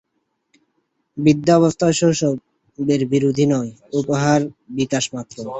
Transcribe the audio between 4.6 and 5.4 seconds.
বিকাশমাত্র।